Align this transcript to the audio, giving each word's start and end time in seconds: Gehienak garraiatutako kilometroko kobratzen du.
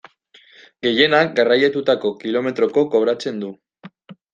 Gehienak 0.87 1.29
garraiatutako 1.41 2.15
kilometroko 2.25 2.89
kobratzen 2.97 3.43
du. 3.47 3.57